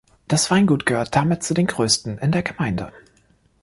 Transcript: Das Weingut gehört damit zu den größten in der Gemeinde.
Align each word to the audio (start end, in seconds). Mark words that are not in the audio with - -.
Das 0.27 0.49
Weingut 0.49 0.87
gehört 0.87 1.15
damit 1.15 1.43
zu 1.43 1.53
den 1.53 1.67
größten 1.67 2.17
in 2.17 2.31
der 2.31 2.41
Gemeinde. 2.41 2.91